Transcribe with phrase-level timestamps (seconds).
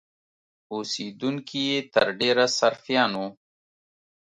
[0.73, 3.27] اوسېدونکي یې تر ډېره سرفیان وو.